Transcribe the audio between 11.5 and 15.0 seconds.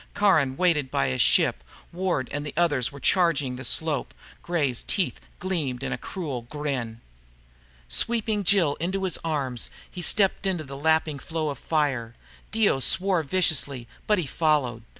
of fire. Dio swore viciously, but he followed.